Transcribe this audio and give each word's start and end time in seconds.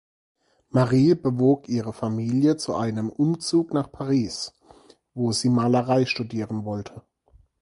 Marie 0.71 1.13
bewog 1.15 1.69
ihre 1.69 1.93
Familie 1.93 2.57
zu 2.57 2.73
einem 2.75 3.11
Umzug 3.11 3.71
nach 3.71 3.91
Paris, 3.91 4.51
wo 5.13 5.31
sie 5.31 5.49
Malerei 5.49 6.07
studieren 6.07 6.65
wollte. 6.65 7.03